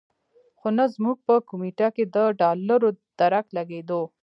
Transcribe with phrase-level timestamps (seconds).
[0.59, 4.01] خو نه زموږ په کمېټه کې د ډالرو درک لګېدو.